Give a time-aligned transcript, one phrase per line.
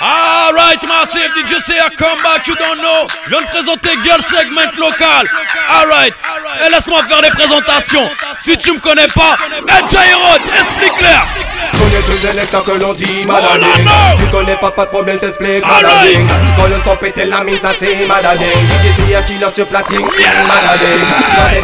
[0.00, 3.06] Alright, massive DJ say I come you don't know.
[3.24, 5.26] Je viens de présenter Girl Segment local.
[5.70, 6.14] Alright,
[6.66, 8.08] et laisse-moi faire des présentations.
[8.44, 9.36] Si tu me connais pas,
[9.68, 11.26] Ed Jairod, explique-leur.
[11.72, 13.88] Connais tous les lecteurs que l'on dit madading
[14.18, 15.82] Tu connais pas, pas de problème, t'explique Alright.
[15.82, 19.66] madading Quand le son pète la mine, ça c'est madading DJ c'est un killer sur
[19.66, 20.00] platine,
[20.46, 21.06] madading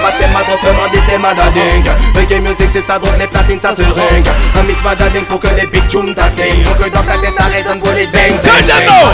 [0.03, 1.85] battes c'est mal, autrement dit c'est madading
[2.17, 4.29] Reggae music c'est ça, donc les platines ça se ringue
[4.59, 6.63] Un mix madading pour que les big tunes t'atteignent.
[6.65, 8.35] Pour que dans ta tête ça résonne pour les bang.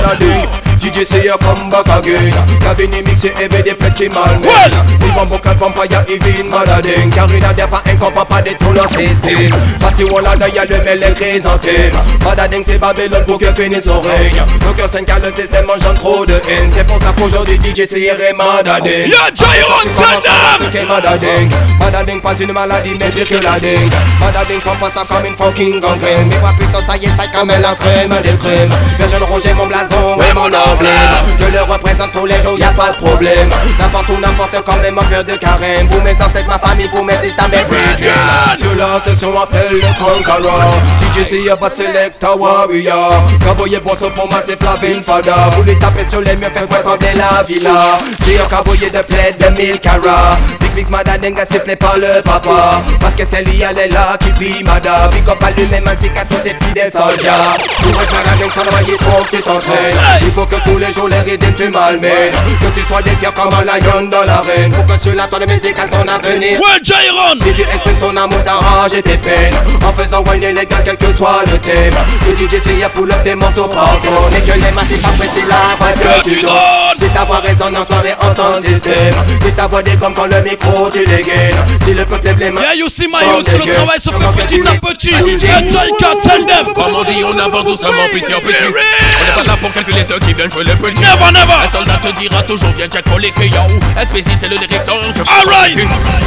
[0.02, 0.46] Madading
[0.86, 4.72] DJ c'est un comeback again Qu'a venu mixer et des plaies qui malmènent Well.
[5.00, 8.50] Si bon boca de vampire even madading Car une adhère pas un compas pas de
[8.50, 9.50] tout leur système.
[9.80, 14.00] Parce que voilà y'a le mêle les chrysanthèmes Madading c'est Babylone pour que finisse son
[14.00, 14.42] règne.
[14.60, 16.70] Donc un 5 le système engendre trop de haine.
[16.74, 21.50] C'est pour ça qu'aujourd'hui DJ c'est et madading Yo, Jayon, que madading
[21.80, 23.92] Madading pas une maladie mais pire que la dingue.
[24.20, 26.28] Madading prend pas ça comme une fucking gangrène.
[26.28, 28.74] Mais quoi plutôt ça y est ça comme la crème des crèmes.
[28.98, 30.46] Bien jeune Roger mon blason et mon
[30.80, 33.48] Je le représente tous les jours y a pas de problème.
[33.78, 35.88] N'importe où n'importe quand même en peur de carême.
[35.88, 38.12] Pour mes ancêtres ma famille pour mes systèmes mes brethren
[38.58, 43.22] Ceux-là ce sont appelle le Conqueror DJ c'est y'a pas de selecta warrior.
[43.44, 45.50] Cowboy bosso pour moi c'est Flavin Fada.
[45.56, 47.98] Vous les taper sur les murs faire quoi trembler la villa.
[48.20, 50.38] C'est un cowboy de plaid de 1000 carats
[50.76, 52.82] Big Mix Madadenga sifflé par le papa.
[53.00, 56.10] Parce que c'est lui elle est là qui plie Mada Big up à lui-même ainsi
[56.10, 57.56] qu'à tous ses des soldats.
[57.80, 59.96] Pour être Madadenga ça doit il faut que tu t'entraînes.
[60.20, 63.32] Il faut que tous les jours les rythmes tu malmènes Que tu sois des pierres
[63.32, 64.72] comme un lion dans l'arène.
[64.72, 67.40] Pour que cela ton musique à ton avenir Ouais, Jairon.
[67.42, 69.54] si tu exprimes ton amour d'arranger tes peines.
[69.82, 71.94] En faisant whiner les gars quel que soit le thème.
[72.28, 76.00] Le DJ c'est pull up des morceaux pardon Et que les massifs apprécient la vibe
[76.00, 77.00] que tu donnes.
[77.00, 79.14] Si ta voix résonne en soirée en son système.
[79.42, 82.74] Si ta voix dégomme quand le micro tu dégaines Si le peuple est blême Yeah,
[82.74, 85.10] you see my youth, le travail se fait petit à petit.
[85.10, 86.72] Jaika, tell them.
[86.74, 88.64] Comme on dit, on avance doucement, petit à petit.
[88.64, 91.02] On n'est pas là pour calculer ceux qui viennent jouer le petit.
[91.02, 91.66] Never, never.
[91.66, 93.68] Un soldat te dira toujours, viens check pour les clients.
[94.00, 94.98] Explicite le directeur.
[95.28, 95.78] Alright.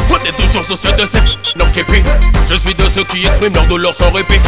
[0.10, 1.20] On est toujours soucieux de ces
[1.58, 2.04] non képi.
[2.50, 4.40] Je suis de ceux qui expriment leur douleur sans répit.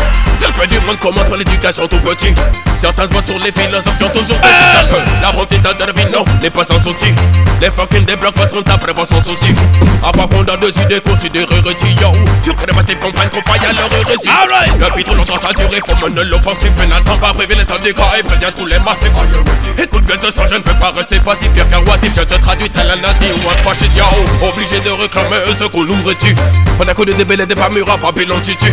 [0.41, 2.34] L'aspect du monde commence par l'éducation tout petit.
[2.79, 6.25] Certains se voient sur les philosophes qui ont toujours fait l'apprentissage de la vie, non,
[6.41, 7.13] n'est pas sans souci.
[7.62, 9.53] Les fucking débloquent parce qu'on t'apprend pas sans souci.
[10.31, 12.14] Qu'on a des idées considérées rétillants.
[12.42, 14.30] Sur que les massifs comprennent qu'on faille à leur récit.
[14.30, 14.78] Alright.
[14.78, 18.52] Depuis trop longtemps saturé, faut mener l'offensif Et n'attends pas priver les syndicats et prévient
[18.56, 19.12] tous les massifs
[19.78, 22.36] Écoute bien ce son, je ne peux pas rester passif Pire qu'un oisif, je te
[22.36, 24.08] traduis tel un nazi ou un fasciste yao
[24.47, 26.38] Obligé de réclamer ce qu'on nous rétif
[26.80, 28.72] On a connu des belles et des pas mûres à Babylone City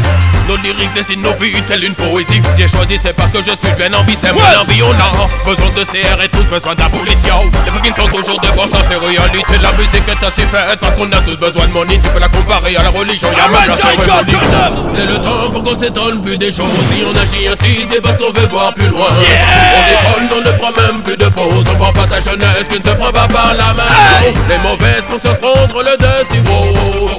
[0.49, 2.41] Nos lyriques dessinent nos vies telle une poésie.
[2.57, 5.71] J'ai choisi c'est parce que je suis bien envie, c'est mon envie On a besoin
[5.71, 9.55] de CR et tous besoin d'un Les fucking sont toujours devant ça, c'est réalité.
[9.63, 12.77] La musique est ainsi faite qu'on a tous besoin de money Tu peux la comparer
[12.77, 14.27] à la religion, y'a cérémonie.
[14.27, 14.93] turn them.
[14.95, 16.67] C'est le temps pour qu'on s'étonne plus des choses.
[16.91, 19.07] Si on agit ainsi c'est parce qu'on veut voir plus loin.
[19.09, 21.65] On décolle, on ne prend même plus de pause.
[21.73, 24.33] On prend pas sa jeunesse qui ne se prend pas par la main.
[24.49, 26.43] Les mauvaises consciences prendre le dessus.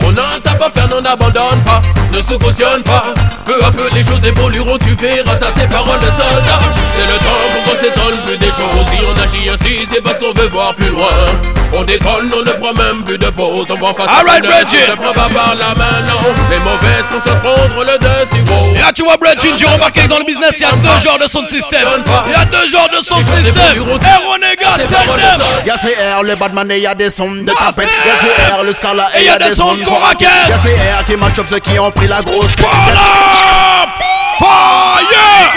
[0.02, 1.82] On qu'à pas faire, non n'abandonne pas.
[2.12, 3.14] Ne se cautionne pas.
[3.46, 4.78] Peu à peu les choses évolueront.
[4.80, 6.60] Tu verras ça c'est paroles de soldat
[6.96, 8.86] C'est le temps pour qu'on s'étonne plus des choses.
[8.92, 11.08] Si on agit ainsi c'est parce qu'on veut voir plus loin
[11.74, 14.66] on décolle, on ne prend même plus de pause On prend pas sa Alright, jeunesse
[14.70, 14.92] qui Reggie.
[14.92, 18.76] se prend pas par la main non Les mauvaises consciences prendre le dessus wow.
[18.76, 21.00] Et là, tu vois, Bredjin, j'ai remarqué que dans le business, il y a deux
[21.04, 21.88] genres de son système.
[22.26, 23.44] Il y a deux genres de son système.
[23.46, 25.06] C'est de them.
[25.06, 25.38] soldat.
[25.66, 28.74] Y'a CR, le Batman et y'a des sons de Ah, tapette c'est Y'a CR, le
[28.74, 30.28] Scala Et y'a des des sons de de Korakel.
[30.48, 33.88] Y'a CR qui match up ceux qui ont pris la grosse Voilà
[34.40, 35.54] Fire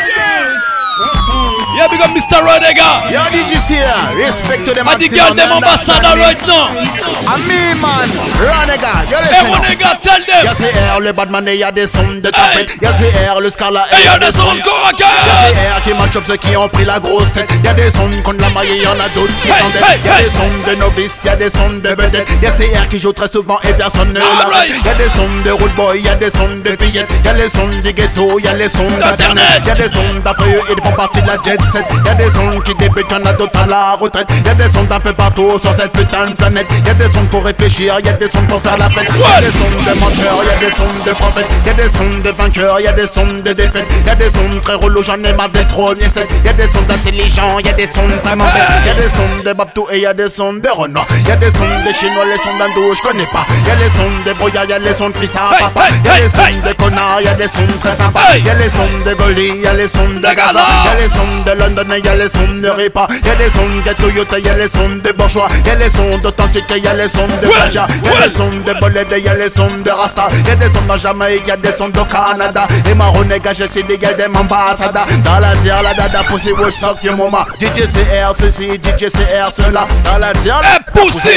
[1.74, 2.36] Yeah, big up Mr.
[2.42, 3.02] Renega.
[3.10, 6.77] Y'a DJ CR, respect to the I the girl maximum them ambassador right now.
[7.25, 9.97] A me man, Renega, you Hey, listen.
[10.05, 10.44] tell them.
[10.60, 14.05] CR, le Batman et y'a des sons de tapette Y'a CR, le Scala Et et
[14.05, 14.60] y a y'a des sons de.
[14.60, 18.43] CR qui match up ceux qui ont pris la grosse tête Y'a des sons contre
[18.43, 20.25] la maille, a d'autres qui hey, Y'a hey.
[20.25, 23.59] des sons de novices, y'a des sons de vedettes Y'a CR qui joue très souvent
[23.66, 24.71] et personne ne l'arrête.
[24.84, 27.93] Y'a des sons de road boy, y'a des sons de fillettes Y'a les sons du
[27.93, 29.19] ghetto, y'a les sons D'Internet.
[29.19, 31.87] d'internet Y'a des sons d'après eux, ils font partie de la jet set.
[32.04, 35.12] Y'a des sons qui débutent, a d'autres à la retraite Y'a des sons d'un peu
[35.12, 38.60] partout sur cette putain de planète Y'a des sons pour réfléchir, y'a des sons pour
[38.62, 41.91] faire la fête Y'a des sons de menteurs, y'a des sons de prophètes Y'a des
[41.91, 45.32] sons de vainqueurs, y'a des sons de défaites Y'a des sons très relous, j'en ai
[45.34, 49.09] marre des premiers sets Y'a des sons d'intelligents, y'a des sons vraiment bêtes Y'a des
[49.10, 52.36] sons de Babtou et y'a des sons de Renoir Y'a des sons de Chinois, les
[52.38, 55.30] sons d'Indo, je connais pas Y'a les sons de Boya, y'a les sons de fils
[55.36, 58.42] à papa Y'a hey, les sons de connards, y'a des sons très sympas Hey.
[58.44, 60.60] Y'a les sons de Goli, y'a les sons de Gaza.
[60.84, 64.39] Y'a les sons de London, y'a les sons de Ripa, y'a les sons de Toyota,
[64.39, 68.27] y'a les sons de bourgeois, y'a les sons d'authentique, y'a les sons de Baja, y'a
[68.27, 71.57] les sons de Bolede, y'a les sons de Rasta, y'a des sons de Jamaïque, y'a
[71.57, 75.83] des sons de Canada, et Marone, gâché, c'est des gars des Mambasada, dans la terre,
[75.83, 80.99] la dada, pussy, will suck your mama, DJCR, ceci, DJCR, cela, dans la terre, Eh,
[80.99, 81.28] pussy!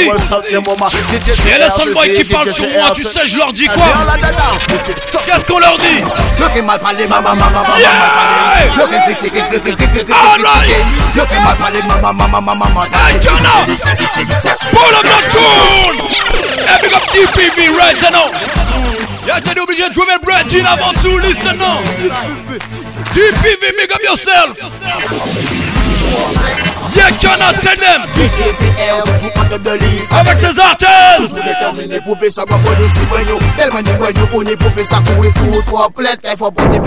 [1.46, 3.84] Et les sons boys qui parlent sur moi, tu sais, je leur dis quoi
[5.26, 6.02] Qu'est-ce qu'on leur dit
[6.54, 7.82] qui maman, maman, qui.
[11.96, 12.88] Yo qui mal parlé, maman, maman, maman, maman.
[12.92, 13.66] Hey, Jana!
[14.70, 15.98] Pull up the tune!
[16.66, 18.30] Hey, big up DPV right now!
[19.26, 21.82] Y'a t'es obligé de jouer mes Regine avant tout, listen now!
[23.14, 24.56] DPV, big up yourself!
[26.96, 28.00] Yeah, cannot tell them!
[28.16, 30.10] DJCR, toujours en tête de liste.
[30.12, 31.34] Avec ses artistes!
[31.34, 32.16] Déterminé pour
[32.58, 33.38] pour les cigognos.
[33.54, 34.70] Tellement de voyous, on est pour
[35.66, 35.90] trois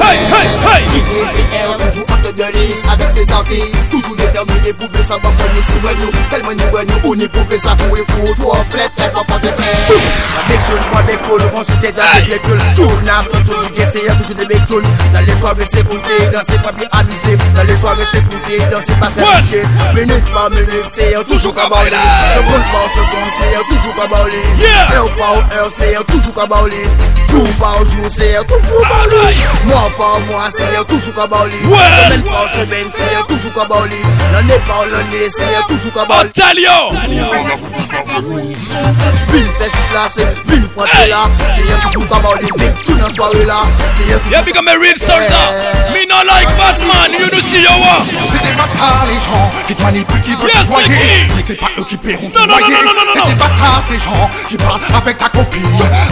[0.02, 0.90] Hey, hey, hey!
[0.90, 2.86] DJCR, toujours de liste.
[2.92, 6.12] Avec ses artistes, toujours déterminé pour ça, quoi, pour les cigognos.
[6.32, 7.46] Tellement voyous, on est pour
[7.76, 9.50] pour les fous, trois plaies, qu'il faut porter
[10.50, 12.26] Big tune, moi cool, on se sait Hey.
[12.30, 12.40] les
[13.06, 13.70] now, toujours
[14.18, 14.46] toujours des
[15.14, 19.00] Dans les soirées s'écouter, dans ses pas bien amusé Dans les soirées s'écouter, dans ses
[19.00, 21.92] pas faire Minute par minute, c'est toujours baller
[22.34, 23.94] Seconde par seconde, c'est toujours
[24.58, 24.96] Yeah.
[24.96, 26.88] Heure par heure, c'est toujours baller
[27.30, 29.66] Jour par jour, c'est toujours Alright.
[29.66, 31.78] Mois par mois, c'est toujours Ouais.
[32.08, 34.02] Semaine par semaine, c'est toujours baller
[34.32, 36.72] L'année par l'année, c'est toujours baller Ontario!
[39.28, 39.72] Vin fèche
[40.16, 41.24] c'est Vin pointe là
[41.56, 43.64] C'est toujours baller Big tune en soirée là
[43.98, 45.36] C'est toujours Yeah, become a real soldier!
[45.92, 48.06] Me not like Batman, you know see your war!
[48.32, 48.99] Les gens
[49.70, 51.98] qui te manipulent, qui veulent Yes, te noyer c'est qui Mais c'est pas eux qui
[51.98, 52.76] paieront ton loyer.
[53.14, 55.62] C'est des bâtards ces gens qui parlent avec ta copine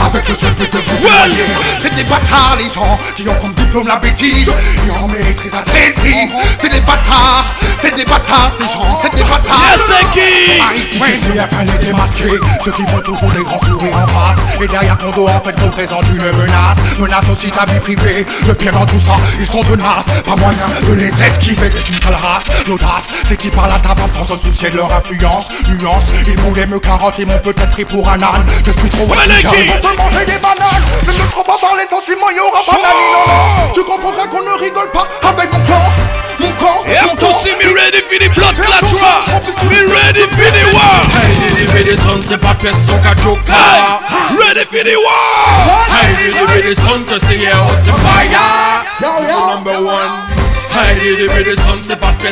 [0.06, 1.50] Avec le seul but de vous éloigner.
[1.82, 4.52] C'est des bâtards les gens qui ont comme diplôme la bêtise.
[4.86, 6.36] Et en maîtrise la traîtrise.
[6.58, 7.46] C'est des bâtards,
[7.80, 9.00] c'est des bâtards ces gens.
[9.02, 9.58] C'est des bâtards.
[9.58, 10.98] Yes, c'est qui?
[10.98, 14.62] J'essaie à les démasquer Ceux qui font toujours des grands sourires en face.
[14.62, 16.78] Et derrière ton dos en fait représentent une menace.
[17.00, 18.26] Menace aussi ta vie privée.
[18.48, 20.08] Le pire dans tout ça, ils sont tenaces.
[20.26, 22.52] Pas moyen de les esquiver, c'est une sale race.
[22.68, 26.38] L'audace, c'est qu'ils parlent à ta femme sans se soucier de leur influence Nuance, ils
[26.42, 29.52] voulaient me carotter, m'ont peut-être pris pour un âne Je suis trop exigeant.
[29.52, 32.76] qui On se manger des bananes Ne me trop pas par les sentiments, y'aura pas
[32.76, 35.92] d'amis, non, non Tu comprendras qu'on ne rigole pas avec mon clan
[36.40, 39.24] Mon camp, You mon camp see me ready for the blood clot war!
[39.70, 41.08] Me ready for the war!
[41.16, 44.02] Hey, Diddy Biddy son, c'est pas pièce son qu'à joker.
[44.40, 45.88] Ready for the war!
[45.90, 49.48] Hey, Diddy Biddy son, que c'est hier, oh, c'est fire.
[49.56, 50.28] Number one.
[50.74, 51.77] Hey, Diddy Biddy son, pas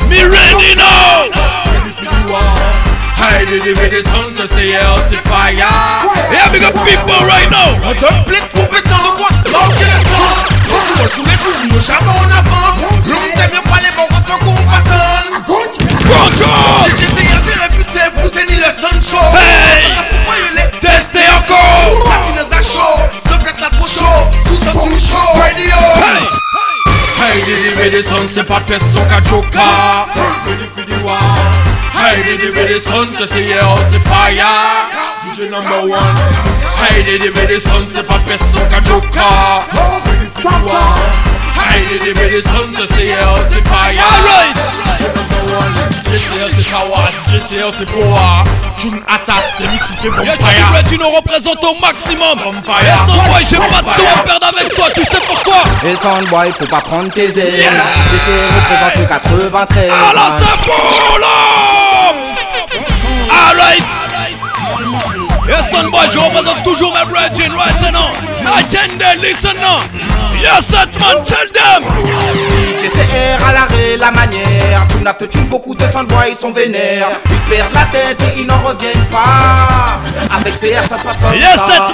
[0.04, 1.32] Me ready now!
[3.16, 5.56] Hey, Diddy Biddy son, que c'est hier, oh, c'est fire.
[6.30, 7.80] Yeah, big up people right now!
[7.82, 10.52] On te plaît de couper dans le coin, manquer le temps.
[10.68, 12.76] On se sous les couilles, au charbon en avance.
[13.08, 15.32] L'homme t'aime pas les bons refs qu'on pattonne.
[15.48, 16.92] Control!
[17.00, 19.26] J'essaie de réputé pour tenir le sun show.
[19.34, 19.96] Hey!
[20.10, 22.04] Pourquoi il est Testez encore!
[22.04, 23.00] Platines à chaud,
[23.30, 24.28] deux plaques là trop chaud.
[24.46, 25.85] Sous un tout chaud, radio.
[27.86, 27.92] Hey!
[27.92, 30.08] Hey, Diddy Biddy son, c'est pas pièce son qu'à joker.
[30.48, 31.20] Diddy Fiddy wa.
[31.94, 34.90] Hey, Diddy Biddy son, que c'est hier, oh, c'est fire.
[35.24, 36.00] DJ number one.
[36.82, 39.68] Hey, Diddy Biddy son, c'est pas pièce son qu'à joker.
[40.04, 40.80] Diddy Fiddy wa.
[40.80, 41.35] Hey,
[42.14, 44.04] Biddy son, que c'est hier, oh, c'est fire.
[44.12, 44.58] Alright!
[48.78, 49.64] June attack, c'est
[50.04, 50.72] Yeah, Vampire.
[50.74, 52.38] Red, tu nous représentes au maximum!
[52.44, 52.76] Vampire.
[52.82, 55.64] Et sans moi, j'ai pas de temps à perdre avec toi, tu sais pourquoi?
[55.84, 57.72] Et Soundboy, faut pas prendre tes ailes.
[58.12, 59.90] J'essaie représente le 93.
[59.90, 62.22] Alors c'est pour l'homme!
[63.32, 63.84] Alright!
[65.48, 68.12] Yes, son boy, je représente toujours mes brethren right now.
[68.46, 69.80] Attendez, listen now.
[70.42, 71.84] Yes, that man, tell them.
[72.78, 74.86] DJCR à l'arrêt, la manière.
[74.90, 77.08] Tu n'as te tue beaucoup de Soundboy, ils sont vénères.
[77.30, 80.00] Ils perdent la tête et ils n'en reviennent pas.
[80.38, 81.86] Avec CR, ça se passe comme Yes, ça.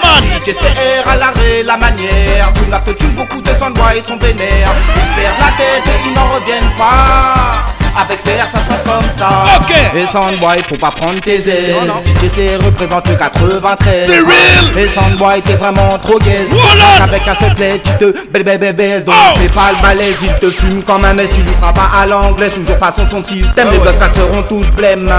[0.44, 2.52] DJCR à l'arrêt, la manière.
[2.54, 4.72] Tu n'as te tue beaucoup de Soundboy, ils sont vénères.
[4.96, 7.71] Ils perdent la tête et ils n'en reviennent pas.
[7.98, 9.30] Avec CR, ça se passe comme ça.
[9.60, 9.74] Ok.
[9.96, 11.76] Et Soundboy, faut pas prendre tes ailes.
[12.22, 14.10] DJCR représente le 93.
[14.10, 14.78] C'est real.
[14.78, 16.48] Et Soundboy, t'es vraiment trop gaze.
[16.50, 17.04] Voilà.
[17.04, 19.38] Avec un seul play, tu te bébé bébé Donc Oh.
[19.42, 22.06] c'est pas le balèze, il te fume comme un mess Tu lui feras pas à
[22.06, 25.12] l'anglaise, toujours façon son système Les blocs seront tous blêmes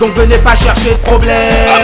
[0.00, 1.34] Donc venez pas chercher de problème
[1.74, 1.80] Ah,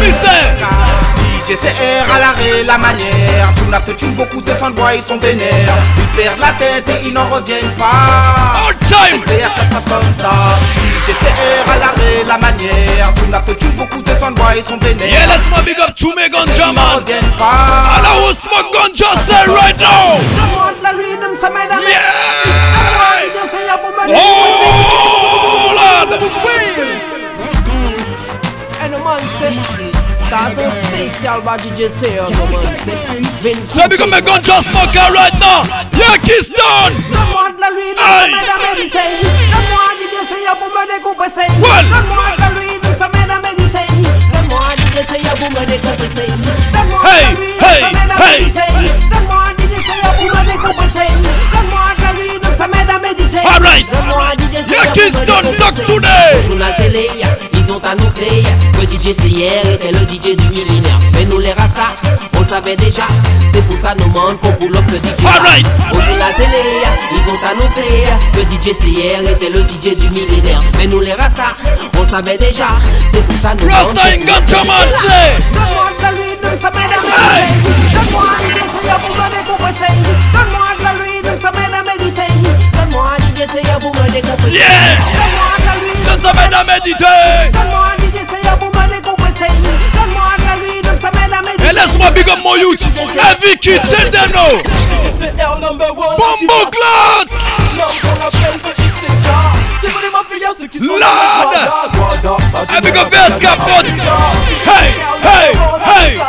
[1.46, 5.18] c'est- DJCR à l'arrêt, la manière Tu n'as te tue beaucoup de soundboys, ils sont
[5.18, 9.22] vénères Ils perdent la tête et ils n'en reviennent pas All time.
[9.24, 10.30] Ça se passe comme ça
[11.06, 15.08] DJCR à l'arrêt, la manière Tu n'as te tue beaucoup de soundboys, ils sont vénères
[15.08, 16.96] Yeah, laisse-moi big up to me ganja, Ils n'en man.
[16.96, 20.18] reviennent pas Alors, où smoke ganja, say right now.
[20.36, 21.34] Them want the rhythm,
[21.68, 22.52] them Yeah.
[24.14, 25.41] Oh!
[31.24, 32.98] A special body just say, and the man say,
[33.70, 35.62] So we gonna make ganja smoker right now.
[35.94, 36.94] Yeah, Keystone.
[37.14, 39.08] Donne-moi de la lui, donc ça m'aide à méditer.
[39.22, 41.46] Donne-moi DJ Seya pour me décompresser.
[41.62, 41.86] Well.
[41.90, 43.86] Donne-moi de la lui, donc ça m'aide à méditer.
[44.34, 46.26] Donne-moi DJ Seya pour me décompresser.
[46.26, 48.38] Donne-moi de Hey, la lui, donc hey, ça m'aide à hey.
[48.42, 48.70] méditer.
[49.12, 51.08] Donne-moi DJ Seya pour me décompresser.
[51.54, 53.42] Donne-moi de la lui, donc ça m'aide à méditer.
[53.46, 53.86] All right.
[53.92, 55.86] Donne-moi DJ Seya Yeah, pour me Keystone, talk décompresser.
[55.86, 56.34] today.
[56.34, 58.42] Au journal télé, ils ont annoncé
[58.74, 60.98] que DJ CR était le DJ du millénaire.
[61.14, 61.96] Mais nous les Rastas,
[62.36, 63.06] on le savait déjà.
[63.50, 65.24] C'est pour ça nos mondes qu'on pull up DJ.
[65.24, 65.66] Alright.
[65.92, 67.82] Au journal télé, ils ont annoncé
[68.32, 70.62] que DJ CR était le DJ du millénaire.
[70.78, 71.56] Mais nous les Rastas,
[71.98, 72.68] on le savait déjà.
[73.10, 75.42] C'est pour ça nos mondes Rasta in ganja man say.
[75.52, 76.10] Donne-moi la
[76.42, 76.58] donc
[78.42, 79.94] DJ Seya pour me décompresser.
[80.32, 82.32] Donne-moi de la lui, donc ça m'aide à méditer.
[82.72, 84.56] Donne-moi DJ Seya pour me décompresser.
[84.56, 84.98] Yeah.
[85.12, 87.41] Donne-moi de la lui, Ça ça m'aide à méditer.
[92.52, 92.80] Mon youth.
[93.16, 94.58] Hey Vicky, tell them no.
[96.18, 97.28] Bombo Clat.
[100.80, 101.02] Lord.
[102.70, 103.86] Hey big up Best Capot.
[104.64, 104.92] Hey,
[105.22, 105.52] hey,
[105.84, 106.20] hey.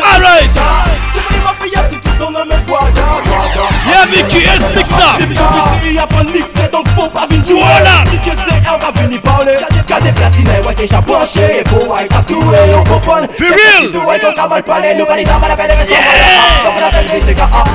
[0.00, 0.50] Alright.
[3.86, 5.18] Yeah Vicky, explique ça.
[5.92, 8.04] Y'a pas de mix, c'est donc faut pas venir jouer Voilà.
[8.10, 12.53] DJ CR va venir parler Y'a des platines, ouais, déjà branché Et pour ouais, tatoué,
[12.94, 13.90] on comprend For real.
[13.92, 14.62] Tout ouais, qu'on mal
[14.96, 16.00] Nous pas les dames, appelle les Yeah.
[16.64, 17.10] Donc on appelle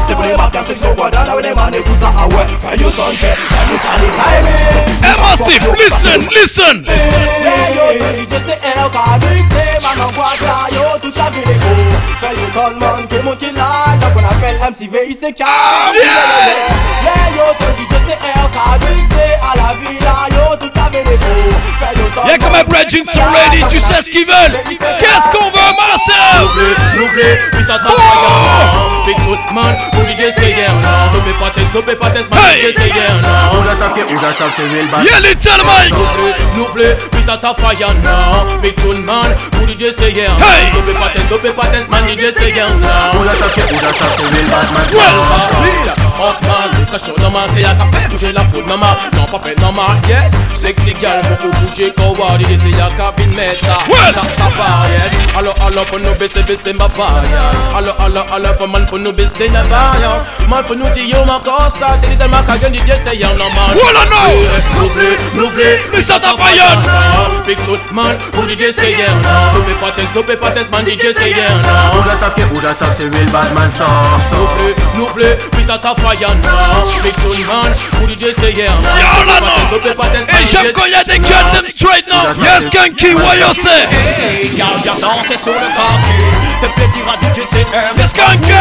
[0.08, 1.50] C'est pour les marques, c'est que son bois Là où les
[1.80, 4.70] écoutent ça, ah ouais Fais you ton fait, fais you can it timing
[5.02, 6.86] Hey Massive, listen, listen.
[6.86, 7.86] Yeah, yo,
[8.16, 8.34] DJ
[10.16, 10.84] quoi, là, yo,
[11.16, 11.82] la ville est faux
[12.20, 15.48] Fais you ton man, qui monte qui là Donc on appelle MCVICK Yeah,
[17.36, 17.46] yo,
[17.76, 17.92] DJ
[18.52, 20.16] qu'a mixé À la villa,
[20.92, 24.60] Y'a comme un bridging sont ready, tu sais ce qu'ils veulent.
[25.00, 26.48] Qu'est-ce qu'on veut, Marcel?
[26.96, 30.70] L'ouvrir, puis ça t'a pas Big Truth Man, pour DJ Seyer
[31.12, 32.42] Zopé pates, zopé pates, man.
[32.60, 33.14] DJ Seyer
[33.54, 34.02] Ouja savent que
[34.34, 35.96] savent c'est real bad Yeah, little Mike.
[37.12, 37.38] Puis ça
[38.62, 39.26] Big Truth Man.
[40.74, 40.94] Zopé
[41.30, 42.66] zopé pates, man DJ Seyer
[43.20, 47.46] Ouja savent que Ouja savent c'est real bad man Well, Hotman, ça chaud dans ma
[47.56, 50.32] c'est à café bouger la foule normal Non pas fait normal, yes.
[50.54, 53.78] Sexy girl, faut qu'on bouge quoi DJ c'est qu'à vite mettre ça.
[54.14, 55.12] Ça, ça va, yes.
[55.38, 57.30] Allo, allo, faut nous baisser, baisser ma paille
[57.76, 60.06] Allo, allo, allo, faut man, faut nous baisser la baille
[60.50, 63.78] Man, faut nous dire yo ma costa C'est littéralement qu'à gagner DJ c'est y'a normal
[63.82, 64.82] Voilà, non.
[64.82, 66.60] L'ouvrir, l'ouvrir, Mais ça t'a failli.
[67.48, 69.08] Big truth, man, pour DJ c'est y'a
[69.54, 73.30] Zopé pates, zopé pates, man DJ c'est y'a Ouja savent que Ouja savent c'est real
[73.32, 73.86] bad man so
[74.34, 76.16] Soufflé, soufflé, puis ça t'a failli Et
[80.52, 82.34] j'aime quand des girls them straight now.
[82.42, 83.86] Yes, Kanky, what you say?
[83.86, 86.14] Hey, viens, viens danser sur le parquet
[86.62, 88.52] Fais plaisir à DJ CR Yes, Kanky.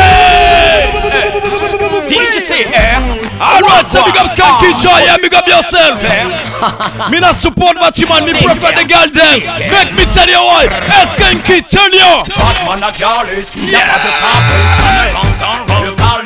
[2.08, 3.00] DJ CR
[3.40, 6.02] Alright, so big up Skanky Joy, yeah, big up yourself.
[7.10, 9.40] Me not support what you man, me prefer the girl them.
[9.70, 10.64] Make me tell you why.
[10.64, 11.14] Yes,
[11.70, 12.18] tell you.
[12.36, 15.67] Batman a pas de caprice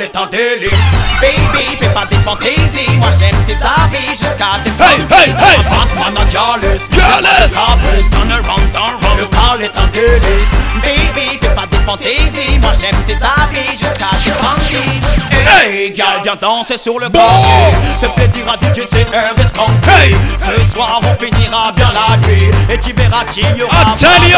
[0.02, 0.72] Le est en délice
[1.20, 2.96] Baby, fais pas des fantaisies.
[2.98, 4.08] Moi j'aime tes habits.
[4.10, 5.62] Jusqu'à tes Hey, hey, hey.
[5.62, 7.52] Batman a Jarlis, Jarlis.
[7.52, 10.56] caprice Turn around, turn around Le parle est en délice.
[10.82, 12.58] Baby, fais pas des fantaisies.
[12.60, 13.78] Moi j'aime tes habits.
[13.78, 15.00] Jusqu'à tes panties
[15.46, 19.71] Hey, gal, viens danser sur le parquet Fais plaisir à DJ CR et Skanky
[20.02, 20.16] Hey.
[20.36, 22.50] Ce soir on finira bien la nuit.
[22.68, 23.94] Et tu verras qu'il y aura
[24.26, 24.36] you.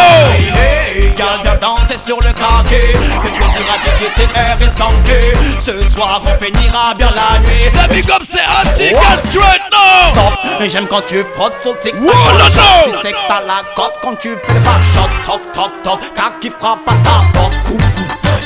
[0.55, 2.93] Hey, gal, viens danser sur le parquet
[3.23, 7.71] Fais plaisir à DJ et Skanky Ce soir on finira bien la nuit.
[7.73, 8.95] Ça big up, c'est Anti
[9.29, 10.13] straight now.
[10.13, 10.61] Stop.
[10.61, 12.85] Et j'aime quand tu frottes sur tic tac.
[12.85, 16.01] Tu sais que t'as la cote quand tu fais le backshot Toc toc toc.
[16.15, 17.55] Cac qui frappe à ta porte.
[17.65, 17.81] Coucou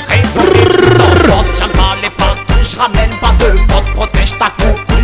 [0.07, 2.09] Réponds sans porte J'aime pas les
[2.79, 3.93] Ramène pas de potes.
[3.93, 4.49] Protège ta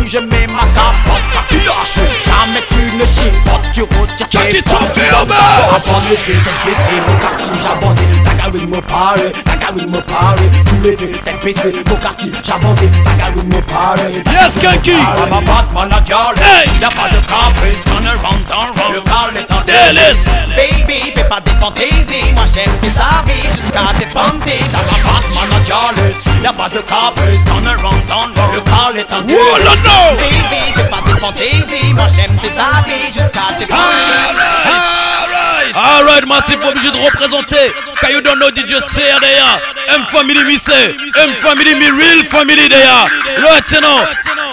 [0.06, 4.48] coucou Je mets ma capote Cac qui lâche Jamais tu ne chipotes Tu retires Jackie
[4.50, 5.34] tes potes la main.
[5.68, 6.32] Abandonné, t'es
[6.64, 10.38] PC, mon kaki, j'abandonné Ta garine me parle, ta garine me parle.
[10.64, 14.00] Tu l'aides, t'es PC, mon kaki, j'abandonné Ta garine me parle.
[14.30, 14.92] Yes, Kanky.
[14.92, 16.68] I'm a Batman, a girl Hey.
[16.80, 20.28] Y'a pas de caprice, turn around, turn around Le calme est en Délice.
[20.56, 22.32] Baby, fais pas des fantaisies.
[22.34, 24.72] Moi j'aime tes habits jusqu'à tes panties.
[24.72, 25.94] I'm a Batman, a girl
[26.42, 29.95] Y'a pas de caprice, turn around, turn around Le calme est en Oh là là.
[30.16, 35.76] Baby, fais pas des fantaisies Moi j'aime tes habits jusqu'à tes Alright.
[35.76, 37.72] Alright, Massive, obligé de représenter.
[38.08, 39.60] You don't know DJ CR there.
[39.88, 40.94] M family, say.
[41.18, 44.06] M family, me real family you know.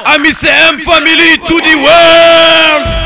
[0.06, 3.03] Ami CM Family to the world